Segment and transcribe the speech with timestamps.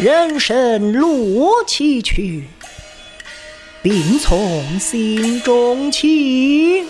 [0.00, 2.42] 人生路崎岖，
[3.82, 6.84] 病从心中起。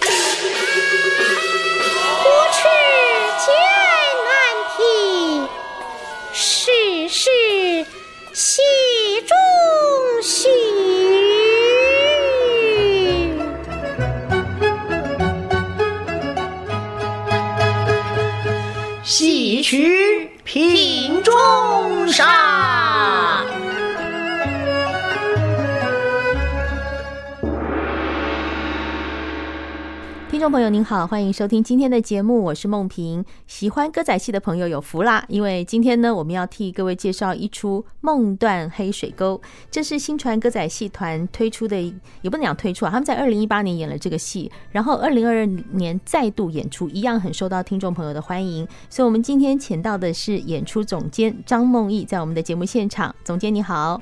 [30.51, 33.23] 朋友您好，欢迎收听今天的节目，我是梦萍。
[33.47, 39.39] 喜欢歌仔戏的朋友有福啦，因为今天呢，我们要替各位介绍一出《梦断黑水沟》，
[39.71, 41.79] 这是新传歌仔戏团推出的，
[42.23, 48.67] 也不能讲推出啊，他们在二零一八年演了这个戏，然后二零二二年再度演出，一样很受到听众朋友的欢迎。
[48.89, 53.15] 所以，我们今天请到的是演出总监张梦艺，在我们的节目现场。
[53.23, 54.01] 总监你好。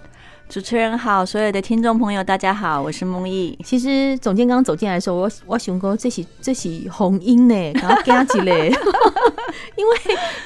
[0.48, 3.58] 主持人好，所有的听众朋友大家好，我是梦毅。
[3.64, 8.67] 其实总监刚刚走进来的时候，我我想过这是这是红音呢，然后加起来，
[9.77, 9.97] 因为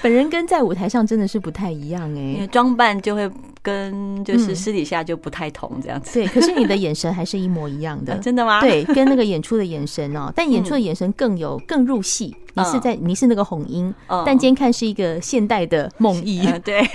[0.03, 3.31] 本人跟在舞台上真的是不太一样哎，因为装扮就会
[3.63, 6.15] 跟就是私底下就不太同这样子。
[6.15, 8.61] 对，可是你的眼神还是一模一样的， 真的吗？
[8.61, 12.35] 对，跟那个演出的眼神哦，但演出的眼神更有更入戏。
[12.55, 13.95] 你是在你是那个红衣，
[14.27, 16.45] 但今天看是一个现代的梦艺。
[16.65, 16.83] 对。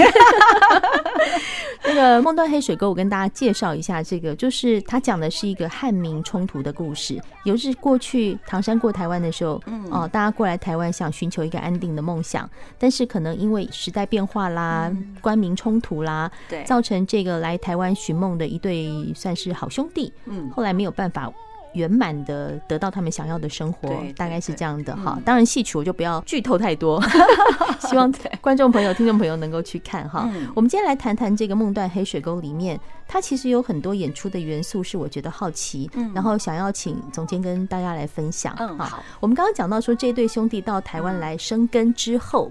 [1.87, 7.21] 那个《梦断黑水沟》，我跟大家介绍一下，这个就是他讲的是一个汉民冲突的故事。
[7.43, 12.49] 尤其是过去唐山过台湾的时候，哦，大家过来台湾想寻求一个安定的梦想，
[12.79, 21.31] 但是可能因为时代变化啦、官民冲突啦，对，造成这个来台湾寻梦的一对算是好兄弟，嗯，后来没有办法。
[21.75, 25.19] 圆满的得到他们想要的生活，大概是这样的哈。
[25.25, 27.03] 当然戏曲我就不要剧透太多，
[27.89, 30.21] 希望观众朋友、听众朋友能够去看哈。
[30.55, 38.55] 我们今天来谈谈这个《梦断黑水沟》里面，它其实有很多演出的元素是我觉得好奇，然后想要请总监跟大家来分享。
[38.57, 39.03] 嗯，好。
[39.19, 42.49] 我们刚刚讲到说，这对兄弟到台湾来生根之后。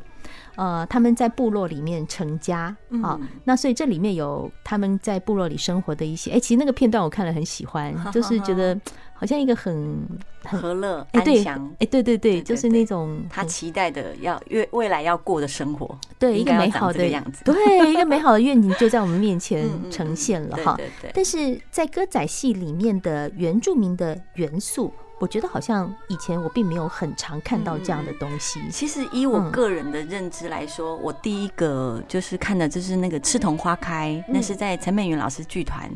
[0.56, 8.78] 呃，他们在部落里面成家啊，那所以这里面有他们在部落里生活的一些，哎，其实那个片段我看了很喜欢， 就是觉得
[9.12, 10.06] 好像一个很
[10.42, 20.78] 和乐、安详，哎，对对对，就是那种他期待的要未未来要过的生活，对，一个美好的样子，对，一个美好的愿景就在我们面前 呈现了哈。
[21.12, 24.92] 但是在歌仔戏里面的原住民的元素。
[25.18, 28.60] 我觉得好像以前我并没有很常看到这样的东西。
[28.70, 35.90] 其实以我个人的认知来说，我第一个就是看的就是那个《赤桐花开》，那是在陈美云老师剧团，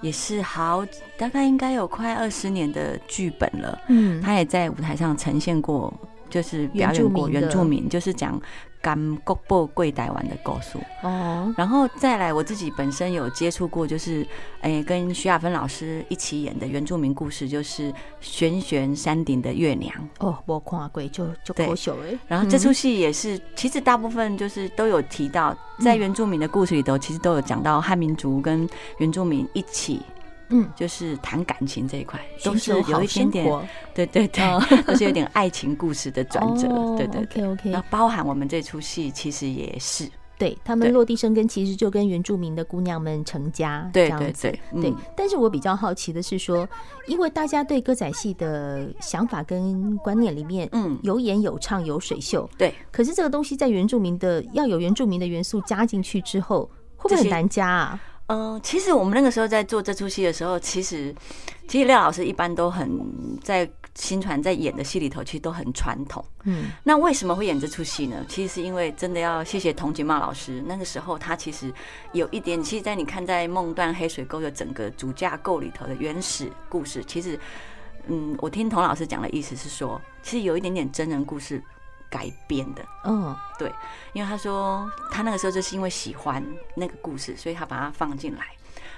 [0.00, 0.84] 也是好
[1.16, 3.78] 大概应该有快二十年的剧本了。
[3.88, 5.92] 嗯，他也在舞台上呈现过，
[6.30, 8.40] 就是表演过原住民，就是讲。
[8.86, 14.24] 甘国宝贵台湾的故事哦，然后再来，我自己本身有接触过，就是
[14.60, 22.16] 诶，跟徐亚芬老师一起演的原住民故事，就是悬悬山顶的月娘哦，我看过就就可秀哎。
[22.28, 30.00] 然后这出戏也是，其实大部分就是都有提到，在原住民的故事里头，其实都有讲到汉民族跟原住民一起。
[30.48, 34.42] 嗯，就是谈感情这一块，都是有一点点，对对对，
[34.86, 37.42] 都是有点爱情故事的转折，对对对。
[37.44, 40.08] OK OK，那包含我们这出戏其实也是，
[40.38, 44.54] 对他们落地生根，其实就跟原住民的姑娘们成家，这样子。
[44.80, 46.68] 对，但是我比较好奇的是说，
[47.06, 52.72] 因为大家对歌仔戏的想法跟观念里面，嗯，有演有唱有水袖，对。
[52.92, 58.00] 可是这个东西在原住民的要有原住民的元素加进去之后，会不会很难加啊？
[58.28, 61.14] 嗯，其实我们那个时候在做这出戏的时候，其实
[61.68, 62.90] 其实廖老师一般都很
[63.40, 66.24] 在新传在演的戏里头，其实都很传统。
[66.42, 68.24] 嗯，那为什么会演这出戏呢？
[68.28, 71.72] 其实是因为真的要谢谢童景茂老师，那个时候他其实
[72.12, 77.38] 有一点，其实，在你看在《梦断黑水沟》的整个主架构里头的原始故事，其实，
[78.08, 81.62] 嗯，我听童老师讲的意思是说，其实有一点点真人故事。
[82.08, 83.72] 改编的，嗯，对，
[84.12, 86.44] 因为他说他那个时候就是因为喜欢
[86.76, 88.46] 那个故事，所以他把它放进来。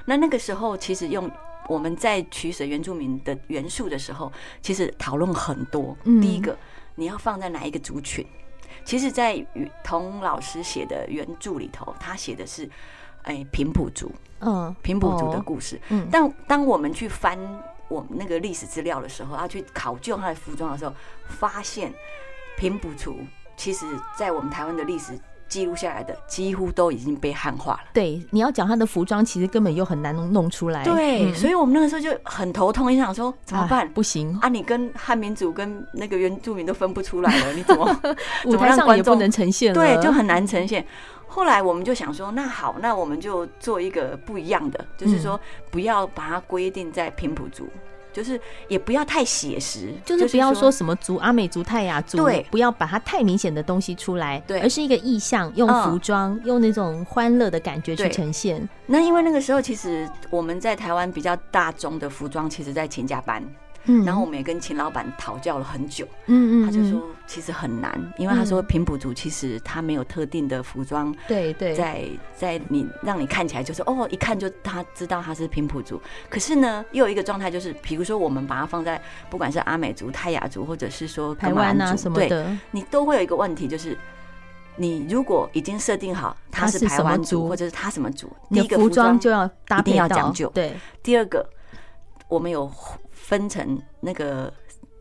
[0.05, 1.31] 那那个时候其实用
[1.69, 5.97] 我们在取舍原住民的元素的时候，其实讨论很多。
[6.05, 6.57] 第一个，
[6.95, 8.27] 你要放在哪一个族群？
[8.85, 9.45] 其实，在
[9.85, 12.69] 童老师写的原著里头，他写的是
[13.23, 14.11] 哎平埔族，
[14.41, 15.79] 嗯，平埔族的故事。
[15.91, 17.39] 嗯，但当我们去翻
[17.89, 20.95] 我们那个历史资料的时候，要去考究他的服装的时候，
[21.27, 21.93] 发现。
[22.59, 23.21] 平埔族
[23.57, 25.13] 其实，在我们台湾的历史
[25.49, 27.81] 记录下来的，几乎都已经被汉化了。
[27.95, 30.85] 对，你要讲他的服装，其实根本又很难弄弄出来。
[30.85, 33.89] 对，所以我们那个时候就很头痛，你想说怎么办？
[33.93, 34.49] 不行啊！
[34.49, 37.85] 你跟汉民族跟那个原住民都分不出来了，你怎么
[38.45, 39.81] 舞台上也不能呈现了？
[39.81, 40.85] 对，就很难呈现。
[41.27, 45.39] 后来我们就想说，那好，那我们就做一个不一样的，就是说
[45.71, 47.69] 不要把它规定在平埔族。
[48.13, 58.69] 就是也不要太写实，就是不要说什么族阿美族、泰雅族，对，不要把它太明显的东西出来，对，而是一个意象，用服装，嗯、用那种欢乐的感觉去呈现。
[58.87, 63.43] 那因为那个时候，其实我们在台湾比较大众的服装，其实在勤家班。
[63.89, 72.05] 嗯，然后我们也跟秦老板讨教了很久，嗯嗯，他就说其实很难，因为他说平埔族其实他没有特定的服装，对对，在
[72.37, 79.01] 在你让你看起来就是哦，一看就他知道他是平埔族，可是呢，又有一个状态就是，比如说我们把它放在
[79.31, 83.97] 不管是阿美族、泰雅族，或者是说台湾啊什么的，你都会有一个问题，就是
[84.77, 91.49] 你如果已经设定好他是台湾族，或者是他什么族，第一个服装就要搭配，一定要讲究，对，第二个
[92.29, 92.71] 我们有。
[93.29, 94.51] 分成那个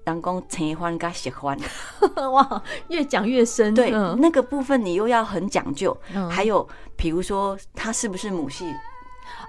[0.04, 1.58] 当工青欢跟喜欢，
[2.34, 3.74] 哇，越讲越深。
[3.74, 5.96] 对，那个部分你又要很讲究。
[6.30, 8.66] 还有，比如说他是不是母系？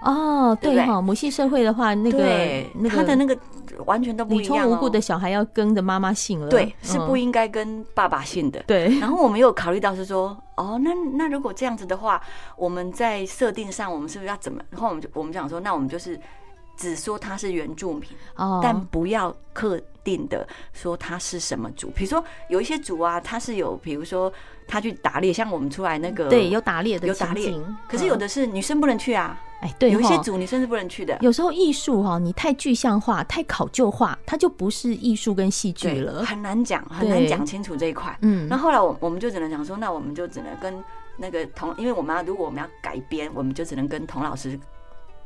[0.01, 3.37] 哦，对哈，母系社会的话，那个他的那个
[3.85, 4.69] 完全都不一样。
[4.69, 8.63] 无故的小孩要跟着妈妈姓了，对，是不应该跟爸爸姓的。
[8.65, 8.97] 对。
[8.99, 12.21] 然后我们有考虑到是说，哦，那那如果这样子的话，
[12.55, 14.63] 我们在设定上，我们是不是要怎么？
[14.69, 16.17] 然后我们就我们想说，那我们就是。
[16.79, 18.03] 只说他是原住民
[18.37, 18.63] ，oh.
[18.63, 21.89] 但不要特定的说他是什么族。
[21.89, 24.31] 比如说有一些族啊，他是有，比如说
[24.65, 27.53] 他去打猎，像我们出来那个，对，有打猎的，有打猎。
[27.89, 31.17] 可是有的是女生不能去啊，哎，对，有一些族女生是不能去的。
[31.19, 38.17] 有时候艺术哈，你太具象化、太考究化，它就不是艺术跟戏剧了，很难讲，很难讲清楚这一块。
[38.21, 40.81] 嗯，那后来我我们就只能讲说，那我们就只能跟
[41.17, 44.57] 那个童，因为我们要如果我们要改编，我们就只能跟童老师。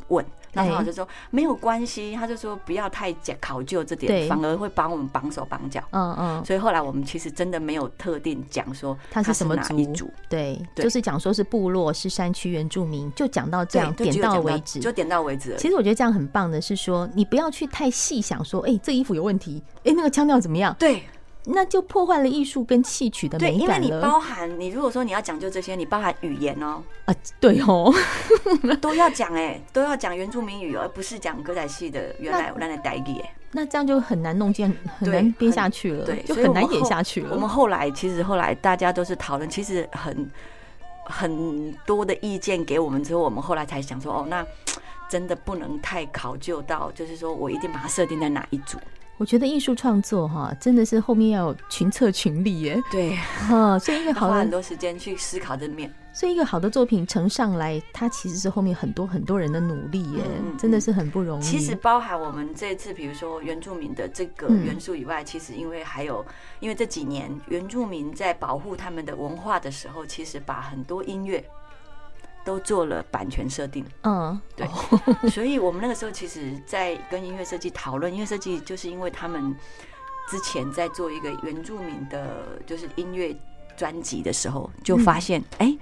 [0.09, 0.23] 问，
[0.53, 5.83] 那童老师说没有关系，他就说不要太讲考究这点，反而会帮我们绑手绑脚。
[5.91, 15.55] 嗯嗯，所以后来我们其实真的没有特定讲说他是什么族，对，就是讲说是部落是山区原住民，就讲到这样，点到为止，就点到为止。
[15.57, 20.75] 其实我觉得这样很棒的是说，你不要去太细想说，哎，这衣服有问题，哎，那个腔调怎么样？
[20.79, 21.03] 对。
[21.45, 23.59] 那就破坏了艺术跟戏曲的美感了。
[23.59, 27.93] 对，因为你包含你如果说你要讲究这些，你包含语言哦、喔，啊， 对哦，
[28.79, 33.33] 都要讲哎，都要讲原住民语，而不是讲歌仔戏的原来原来台语哎。
[33.51, 37.35] 那这样就很难弄进，很难编下去了，对，就很难演下去了。
[37.35, 40.31] 我们后来其实后来大家都是讨论，其实很
[41.05, 44.43] 很多的意见给我们之后，我们后来才想说，哦，那
[45.07, 48.79] 真的不能太考究到，就是说我一定把它设定在哪一组。
[49.17, 52.81] 我觉得艺术创作哈，真的是后面要有群策群力耶。
[52.91, 61.43] 对，哈，所以一个花很多时间去思考这面，所以一个好的作品呈上来，它其实是后面很多很多人的努力耶，嗯、真的是很不容易。
[61.43, 66.25] 其实包含我们这次，比如说原住民的这个元素以外，嗯、其实因为还有，
[66.59, 71.43] 因为这几年原住民在保护他们的文化的时候，其实把很多音乐。
[72.43, 74.67] 都做了版权设定，嗯，对，
[75.29, 79.55] 所以我们那个时候其实，在跟音乐设计讨论，音乐设计就是因为他们
[80.29, 83.35] 之前在做一个原住民的，就是音乐
[83.77, 85.71] 专辑的时候，就发现，哎、嗯。
[85.71, 85.79] 欸，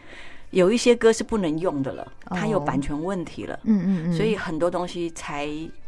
[0.51, 5.47] 有一些歌是不能用的了，它有版权问题了，嗯嗯嗯，所以很多东西才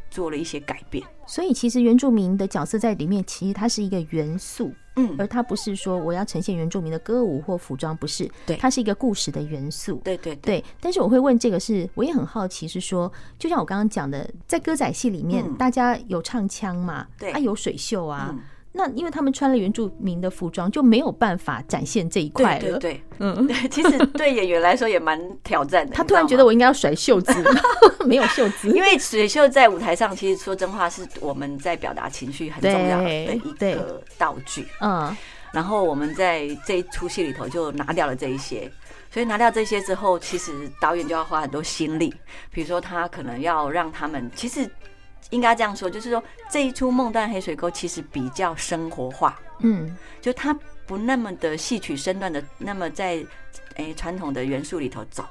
[0.10, 1.06] 做了一些改变。
[1.28, 4.74] 所以其实原住民的角色在里面，其实它是一个元素。
[4.96, 10.66] 嗯，而它不是说我要呈现原住民的歌舞或服装，不是，对，它是一个故事的元素，对对对，对。
[10.80, 18.36] 但是我会问这个是，我也很好奇，是说，就像我刚刚讲的，在歌仔戏里面，大家有唱腔嘛，对，啊有水袖啊。
[18.76, 22.60] 那因为他们穿了原住民的服装，就没有办法展现这一块了。
[22.60, 25.94] 对对对，嗯， 其实对演员来说也蛮挑战的。
[25.94, 27.32] 他突然觉得我应该要甩袖子，
[28.04, 28.68] 没有袖子。
[28.70, 34.68] 因为水袖在舞台上，其实说真话是我们在表达情绪很重要的一个道具。
[34.82, 35.16] 嗯，
[35.52, 38.68] 然后我们在这一出戏里头就拿掉了这一些，
[39.12, 40.52] 所以拿掉这些之后，其实
[40.82, 42.12] 导演就要花很多心力。
[42.52, 44.68] 比如说，他可能要让他们其实。
[45.30, 50.54] 应该这样说，就是说这一出《梦断黑水沟》其实比较生活化，嗯，就它
[50.86, 53.26] 不那么的戏曲身段的，那么在
[53.76, 55.26] 诶传统的元素里头走，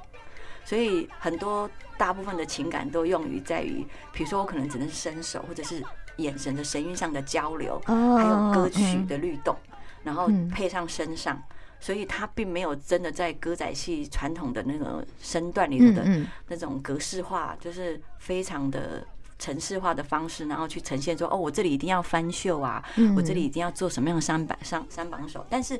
[0.64, 5.80] 所以很多大部分的情感都用于在于，比如说我可能只能是伸手，或者是
[6.16, 9.56] 眼神的神韵上的交流，还有歌曲的律动，
[10.02, 11.40] 然后配上身上，
[11.78, 19.06] 所以它并没有真的在歌仔戏传统的那个身段里头的那种格式化，就是非常的。
[19.42, 22.80] 程式化的方式，然后去呈现说：“哦，我这里一定要翻袖啊，
[23.16, 25.78] 我这里一定要做什么样的三板上三榜手。”但是，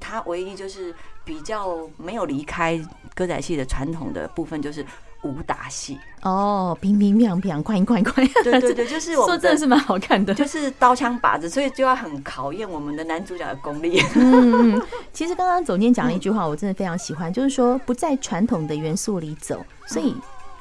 [0.00, 2.80] 他唯一就是比较没有离开
[3.14, 4.84] 歌仔戏的传统的部分，就是
[5.22, 8.26] 武打戏哦，乒乒乓乓，快快快！
[8.42, 14.00] 对对对， 就是我说真的是蛮好看的，就是刀枪把子，所以就要很考验我们的男主角的功力。
[14.16, 20.14] 嗯嗯，其实刚刚总监讲了一句话，我真的非常喜欢，就是说不在传统的元素里走，所以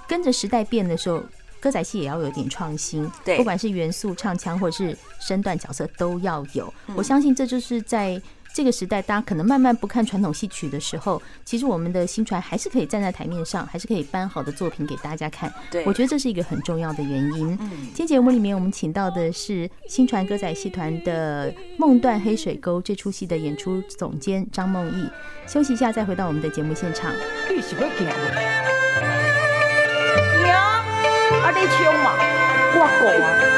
[0.08, 1.22] 跟着时代变的时候，
[1.66, 3.12] 歌仔戏也要有点创新。
[3.24, 6.72] 对，不管是元素、唱腔或者是身段角色都要有。
[6.96, 8.22] 我相信这就是在。
[8.56, 15.54] 这个时代，大家可能慢慢不看传统戏曲的时候，其实我们的新传还是可以站在台面上，还是可以搬好的作品给大家看。
[15.70, 17.50] 对，我觉得这是一个很重要的原因。
[17.60, 25.06] 嗯，今天节目里面我们请到的是新传歌仔戏团的《梦断黑水沟》这出戏的演出总监张梦毅。
[25.46, 27.12] 休息一下，再回到我们的节目现场。
[31.46, 32.18] 啊，你唱嘛，
[32.74, 33.56] 我讲啊。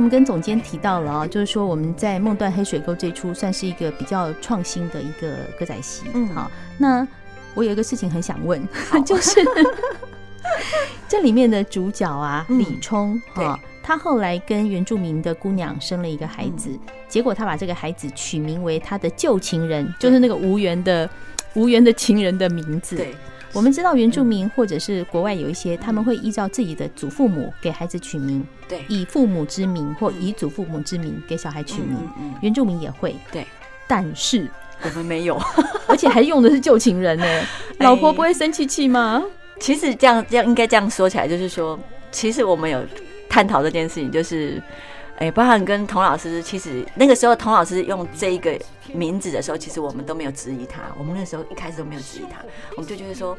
[0.00, 6.04] 我们跟总监提到了啊，就是说我们在《梦断黑水沟》这出算是一个比较创新的一个歌仔戏。
[6.14, 7.06] 嗯，好，那
[7.52, 8.66] 我有一个事情很想问，
[9.04, 9.44] 就是
[11.06, 16.70] 这里面的主角啊，李冲哈，他后来跟原住民的姑娘生了一个孩子，
[17.06, 21.06] 结果他把这个孩子取名为他的旧情人，就是那个无缘的
[21.52, 22.96] 无缘的情人的名字。
[22.96, 23.14] 对。
[23.52, 31.96] 我们知道原住民或者是国外有一些，他们会依照自己的祖父母给孩子取名，对，以父母之名或以祖父母之名给小孩取名。
[32.42, 33.44] 原住民也会，对，
[33.88, 34.48] 但是
[34.82, 35.40] 我们没有，
[35.88, 37.26] 而且还用的是旧情人呢。
[37.80, 39.22] 老婆不会生气气吗？
[39.58, 41.78] 其实这样这样应该这样说起来，就是说，
[42.10, 42.80] 其实我们有
[43.28, 44.62] 探讨这件事情，就是。
[45.20, 48.58] 哎、欸，包含跟童老师，其实那个时候童老师用这一个
[48.94, 50.80] 名字的时候，其实我们都没有质疑他。
[50.98, 52.38] 我们那时候一开始都没有质疑他，
[52.74, 53.36] 我们就觉得说，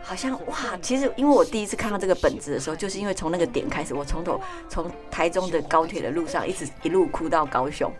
[0.00, 7.90] 好像哇，其实因为我第一次看到这个本子的时候，就是因为从那个点开始，我从头从台中的高铁的路上一直一路哭到高雄。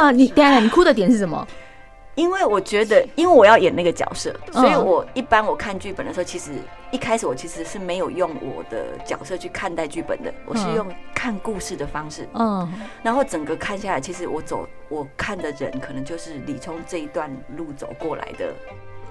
[0.00, 1.46] 啊，你对，你哭的点是什么？
[2.18, 6.52] 因为我觉得，因为我要演那个角色，所以我一般我看剧本的时候，其实
[6.90, 10.84] 一开始我其实是没有用我的角色去看待剧本的，我是用
[11.14, 12.28] 看故事的方式。
[12.34, 12.68] 嗯，
[13.04, 18.52] 然后整个看下来，其实我走我看的人，可能就是李聪这一段路走过来的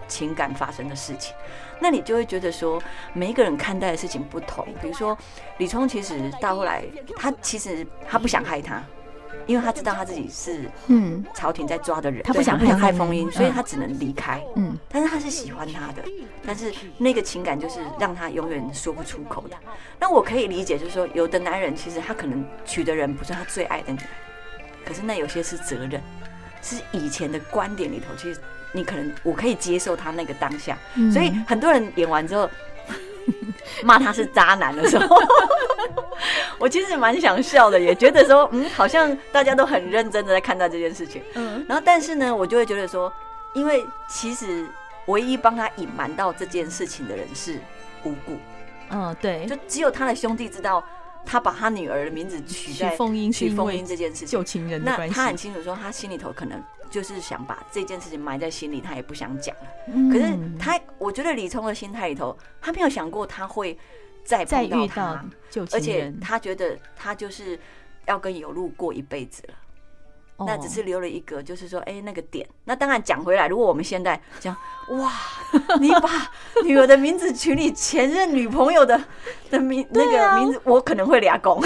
[0.10, 1.34] 情感发生的事情。
[1.80, 2.78] 那你就会觉得说，
[3.14, 4.68] 每一个人看待的事情不同。
[4.82, 5.18] 比如说，
[5.60, 6.84] 李聪其实到后来，
[7.16, 8.84] 他其实他不想害他。
[9.48, 14.39] 因为他知道他自己是嗯朝廷在抓的人，他不想不想害封印，所以他只能离开。
[14.56, 16.04] 嗯，但是他是喜欢他的，
[16.46, 19.56] 但是那个情感就是让他永远说不出口的。
[20.00, 24.08] 那我可以理解，就是说有的男人其实他可能娶的人不是他最爱的女人，
[24.86, 26.01] 可是那有些是责任，
[26.62, 28.39] 是以前的观点里头，其实
[28.74, 30.77] 你可能我可以接受他那个当下，
[31.12, 32.50] 所以很多人演完之后。
[33.84, 35.17] 骂他是渣男的时候，
[36.57, 41.22] 我其实蛮想笑的，也觉得说，嗯，好像大家都很认真的在看待这件事情。
[41.36, 43.12] 嗯，然后但是呢，我就会觉得说，
[43.53, 44.65] 因为其实
[45.07, 47.60] 唯一帮他隐瞒到这件事情的人是
[48.03, 48.38] 无辜。
[48.89, 50.84] 嗯，对，就只有他的兄弟知道。
[51.29, 55.13] 他把他女儿的名字取在取凤英，取凤英这件事情，旧情人的关系。
[55.13, 56.57] 那他很清楚说，他心里头可能
[56.89, 59.63] 就是想把这件事情埋在心里，他也不想讲了。
[60.12, 63.77] 可是他，我觉得李聪的心态里头，他没有想过他会
[64.24, 65.25] 再再遇到他，
[65.74, 67.60] 而且他觉得他就是
[68.06, 69.53] 要跟有路过一辈子了。
[70.39, 72.48] 那只是留了一个，就是说，哎、欸，那个点。
[72.63, 74.56] 那当然讲回来，如果我们现在讲，
[74.89, 75.12] 哇，
[75.82, 76.32] 你把
[76.63, 79.03] 女儿的名字取你前任女朋友的
[79.50, 81.60] 的名那个名字，我可能会俩拱。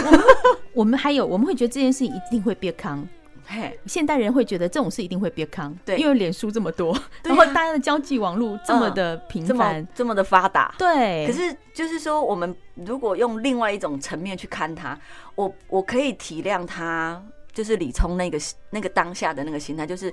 [0.72, 3.06] 我们还有，我们会觉得这件事情一定会变康。
[3.52, 11.28] 嘿，现代人会觉得这种事一定会变康，对，因为脸书这么多，然后大家的交际网络这么的频繁，这么的发达，对。
[11.28, 14.98] 可是就是说，我们如果用另外一种层面去看他，
[15.36, 17.22] 我我可以体谅他。
[17.54, 18.40] 就是李聪那个
[18.70, 20.10] 那个当下的那个心态，就是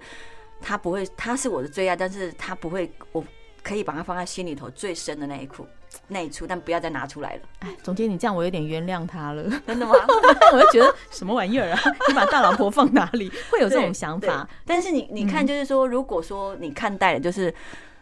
[0.61, 3.25] 他不会，他是我的最爱，但是他不会，我
[3.63, 5.65] 可以把他放在心里头最深的那一处
[6.09, 7.41] 那一出，但不要再拿出来了。
[7.61, 9.95] 哎，总监，你这样我有点原谅他了， 真的吗？
[10.53, 11.81] 我就觉得什么玩意儿啊？
[12.09, 13.31] 你把大老婆放哪里？
[13.51, 14.49] 会有这种想法？
[14.65, 17.53] 但是你你看，就是说，如果说你看待的就是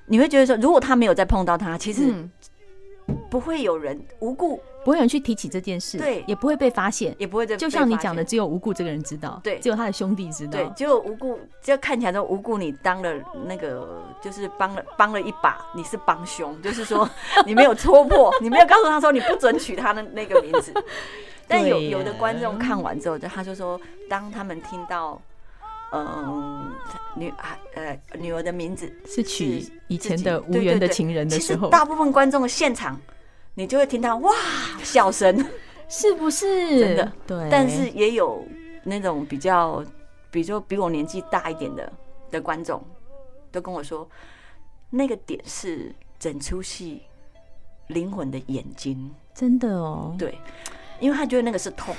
[0.06, 2.12] 你会觉得说，如果他没有再碰到他，其实
[3.30, 4.60] 不会有人无故。
[4.86, 13.12] 不会有人去提起这件事，对，也不会被发现，也不会就像你讲的，只有无故这个人知道，对，只有他的兄弟知道，对，只有无故，就看起来都无故，你当了
[13.46, 17.10] 那个，就是帮了帮了一把，你是帮凶，就是说
[17.44, 20.72] 你没有戳破，你没有告诉他说你不准取他的那个名字，
[21.48, 25.20] 但有有的观众看完之后，就他就说，当他们听到，
[25.90, 26.70] 嗯，
[27.16, 32.96] 女孩呃女儿的名字是取以前的无缘的情人的时候，大部分观众的现场。
[33.58, 34.32] 你就会听到哇
[34.82, 35.44] 笑声，
[35.88, 37.12] 是不是真的？
[37.26, 38.46] 对，但是也有
[38.84, 39.82] 那种比较，
[40.30, 41.90] 比如说比我年纪大一点的
[42.30, 42.84] 的观众，
[43.50, 44.06] 都跟我说，
[44.90, 47.00] 那个点是整出戏
[47.86, 50.14] 灵魂的眼睛，真的哦。
[50.18, 50.38] 对，
[51.00, 51.96] 因为他觉得那个是痛。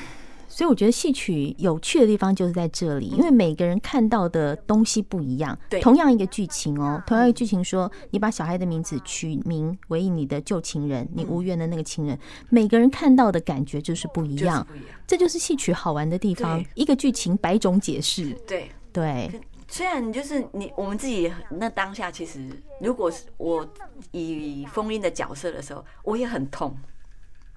[0.58, 5.56] 所以我觉得戏曲有趣的地方就是在这里，因为每个人看到的东西不一样。
[5.70, 12.18] 对，同样一个剧情哦，同样一个剧情说，你把小孩的名字取名为你的旧情人，你无缘的那个情人，
[12.50, 14.66] 每个人看到的感觉就是不一样。
[15.06, 16.66] 这就是戏曲好玩的地方。
[16.74, 18.32] 一个剧情百种解释。
[18.48, 19.30] 对对。
[19.68, 22.50] 虽然就是你我们自己那当下，其实
[22.82, 23.64] 如果是我
[24.10, 26.76] 以封印的角色的时候，我也很痛。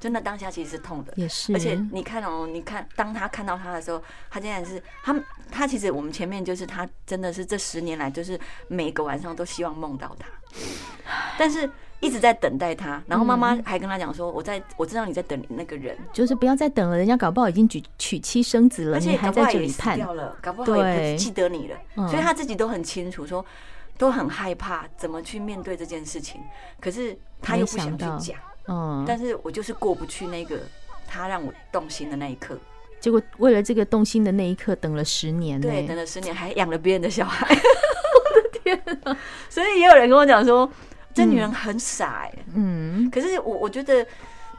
[0.00, 1.52] 真的当下其实是痛的，也是。
[1.52, 5.14] 而且你看哦，你看当他看到他的时候，他竟然是他
[5.50, 10.26] 他其实我们前面就是他真的是这十年来就是每个晚上都希望梦到他，
[11.38, 13.02] 但是一直在等待他。
[13.07, 21.76] 然后妈妈还跟他讲说：“我在我知道你在等那个人，就是不要再等了，人家搞不好已经娶娶妻生子了，而且你还在这里盼掉了，搞不好也不记得你了。”
[22.09, 23.45] 所以他自己都很清楚，说
[23.99, 26.40] 都很害怕怎么去面对这件事情，
[26.80, 28.40] 可是他又不想去讲。
[28.73, 30.61] 嗯，但是我就是过不去那个
[31.09, 32.57] 他让我动心的那一刻，
[33.00, 39.19] 结果为了这个动心的那一刻等了十年，对，等了十年还养了别人的小孩， 我的天啊！
[39.49, 40.71] 所以也有人跟我讲说，
[41.12, 44.07] 这女人很傻哎，嗯，可是我我觉得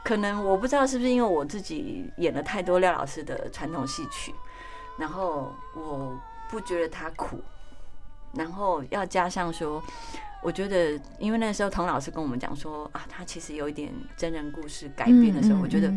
[0.04, 4.34] 可能我不知道是不是因为我自己演了太多廖老师的传统戏曲，
[4.98, 6.14] 然后我
[6.50, 7.40] 不觉得她苦，
[8.34, 9.82] 然后要加上说。
[10.42, 15.92] 我觉得，因为那时候童老师跟我们讲说啊，他其实有一点真人故事改编的时候，我觉得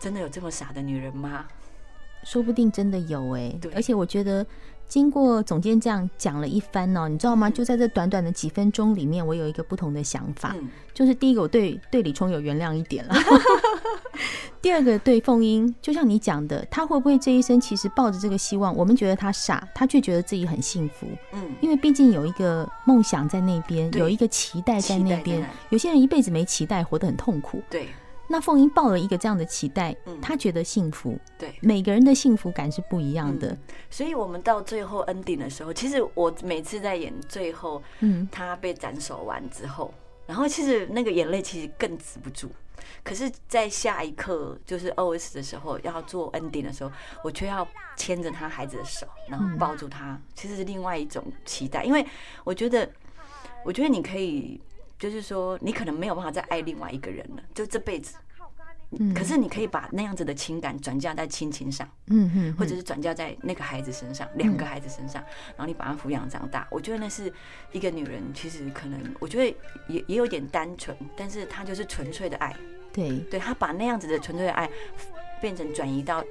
[0.00, 1.46] 真的有这么傻的女人吗？
[2.24, 3.54] 说不定真的有哎。
[3.60, 4.46] 对，而且我觉得
[4.92, 7.48] 经过总监这样讲了一番哦，你知道吗？
[7.48, 10.54] 就在这短短的几分钟里面，我有一个不同的想法，
[10.92, 13.14] 就是第一个，我对对李冲有原谅一点了。
[14.60, 18.76] 第二个对凤英，就像你讲的，他会不会这一生其实抱着这个希望？
[18.76, 21.06] 我们觉得他傻，他却觉得自己很幸福。
[21.32, 25.42] 嗯，因为毕竟有一个梦想在那边，有一个期待在那边。
[25.70, 27.62] 有些人一辈子没期待，活得很痛苦。
[27.70, 27.88] 对，
[28.32, 31.18] 那凤英抱了一个这样的期待，他觉得幸福。
[31.38, 33.54] 对，每个人的幸福感是不一样的。
[33.90, 39.92] 所以我们到最后 ending 的时候，其实我每次在演最后，嗯，他被斩首完之后，
[40.26, 42.50] 然后其实那个眼泪其实更止不住。
[43.04, 46.90] 可是，在下一刻就是 OS 的时候，要做 ending 的时候，
[47.22, 51.84] 我却要牵着他孩子的手，然后抱住他，其实是另外一种期待。
[51.84, 52.04] 因为
[52.44, 52.90] 我觉得，
[53.62, 54.58] 我觉得你可以，
[55.02, 58.14] 就是说，你可能没有办法再爱另外一个人了，就这辈子。
[59.12, 65.20] 可是你可以把那样子的情感转嫁在亲情上，嗯嗯，或者是转嫁在那个孩子身上，两个孩子身上，
[65.56, 66.68] 然后你把他抚养长大。
[66.70, 67.32] 我觉得那是
[67.72, 69.56] 一个女人，其实可能我觉得
[69.88, 72.54] 也也有点单纯，但是她就是纯粹的爱。
[72.92, 74.70] 对，对，她把那样子的纯粹的爱
[75.40, 76.22] 变成转移到。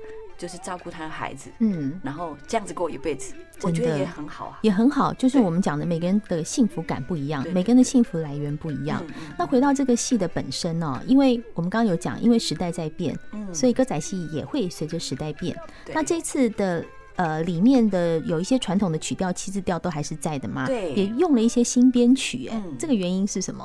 [0.42, 5.14] 就是照顾他的孩子，嗯，然后这样子过一辈子，我觉得也很好啊，也很好。
[5.14, 9.06] 就是我们讲的，每个人的幸福感不一样，每个人的幸福来源不一样。
[9.38, 15.56] 那回到这个戏的本身呢，因为我们刚刚有讲，因为时代在变，嗯所以歌仔戏也会随着时代变。
[15.94, 16.84] 那这次的
[17.18, 20.66] 呃里面的有一些传统的曲调、七字调都还是在的嘛？
[20.66, 23.64] 对，也用了一些新编曲，哎，这个原因是什么？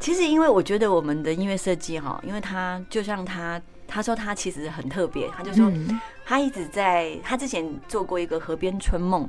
[0.00, 3.62] 其实因为我觉得我们的音乐设计哈，因为它就像它。
[3.86, 5.70] 他说他其实很特别，他就说
[6.24, 9.28] 他一直在，他之前做过一个河边春梦，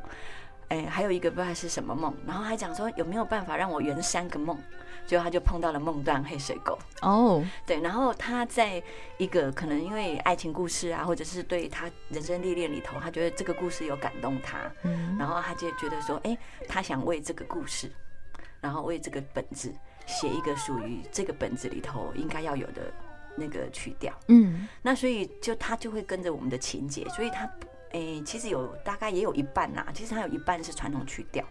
[0.69, 4.57] 哎，还有一个不知道是什么梦，然后还讲说有没有办法让我圆三个梦，
[5.05, 6.77] 最后他就碰到了梦断黑水沟。
[7.01, 8.81] 哦，对，然后他在
[9.17, 14.57] 一个可能因为爱情故事啊，或者是对他人生历练里头，他觉得这个故事有感动他，
[15.17, 17.89] 然后他就觉得说，哎，他想为这个故事，
[18.59, 19.73] 然后为这个本子
[20.05, 22.91] 写一个属于这个本子里头应该要有的。
[23.37, 27.45] 那个曲调，嗯，那所以就他就会跟着我们的情节，所以他，
[27.91, 31.45] 诶、欸，其实有大概也有一半呐，其实他有一半是传统曲调，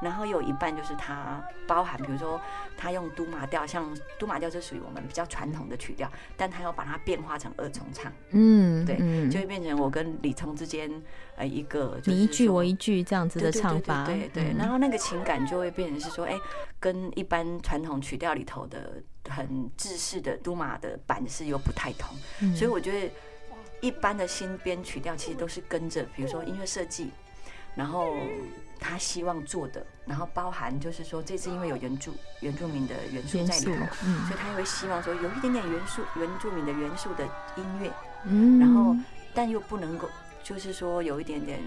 [0.00, 2.40] 然后有一半就是它包含，比如说
[2.76, 9.30] 它用都马调，像都马调就属于我们比较传统的曲调，但它要把它变化成二重唱，嗯，对，嗯。
[9.30, 10.90] 就会变成我跟李聪之间
[11.36, 16.34] 呃一个就是你一句说我一句这样子的唱法，对对对对对，嗯然后那个情感就会变成是说，哎，
[16.78, 23.10] 跟一般传统曲调里头的很制式的都马的版式又不太同，嗯所以我觉得
[23.80, 27.10] 一般的新编曲调其实都是跟着，比如说音乐设计，
[27.74, 28.14] 然后
[28.78, 33.72] 他希望做的，然后包含就是说这次因为有原住原住民的元素在里头，，
[34.04, 37.24] 嗯所以他也会希望说有一点点元素原住民的元素的
[37.56, 37.90] 音乐，
[38.24, 38.96] 嗯，然后
[39.34, 40.08] 但又不能够
[40.42, 41.60] 就是说有一点点。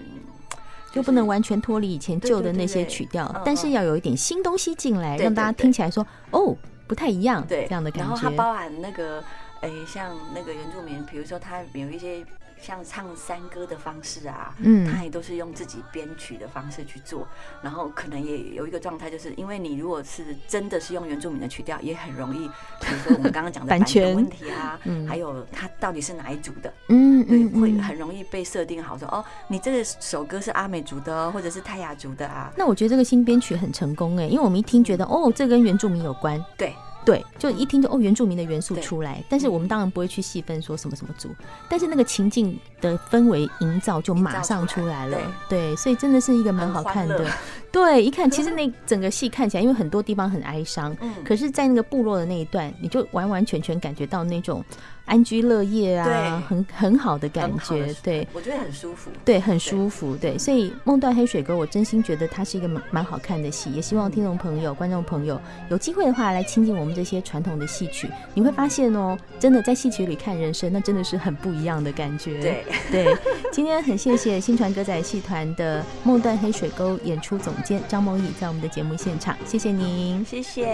[0.92, 8.08] 就不能完全脱离以前旧的那些曲调，但是要有一点新东西进来，让大家听起来说哦不太一样，对这样的感觉。
[8.08, 9.20] 然后它包含那个，
[9.60, 12.24] 哎，像那个原住民，比如说他有一些
[12.64, 17.28] 像唱山歌的方式啊，嗯他也都是用自己编曲的方式去做，
[17.60, 22.48] 然后可能也有一个状态，就是因为你如果是真的是用原住民的曲调，也很容易，
[22.80, 27.22] 比如说我们刚刚讲的 版权问题啊，嗯还有他到底是哪一族的，嗯
[27.60, 36.74] 会嗯很容易被设定好说哦，你这个首歌是阿美族的哦，或者是泰雅族的啊，那我觉得这个新编曲很成功哎，因为我们一听觉得哦，这跟原住民有关，对。
[37.04, 41.28] 对，就一听就哦，原住民的元素出来，但是我们当然不会去细分说什么什么族，
[41.68, 47.26] 但是那个情境的氛围营造就马上出来了，对，所以真的是一个蛮好看的。
[47.70, 54.64] 对，一看其实那整个戏看起来，因为很多地方很哀伤，嗯，可是，在那个部落的那一段，你就完完全全感觉到那种
[55.04, 72.40] 安居乐业啊，很很好的感觉，对，我觉得很舒服，对，很舒服，对，所以《梦断黑水沟》，我真心觉得它是一个蛮蛮好看的戏，也希望听众朋友、观众朋友有机会的话来亲近我们这些传统的戏曲，你会发现哦，真的在戏曲里看人生，那真的是很不一样的感觉。
[72.42, 72.64] 对。
[72.90, 73.16] 对，
[73.50, 80.64] 今天很谢谢新传歌仔戏团的《梦断黑水沟》演出总监张梦翊在我们的节目现场，谢谢您，谢谢，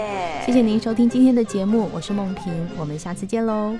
[0.45, 3.75] 谢谢您收听今天的节目，我是梦萍，我们下次见喽。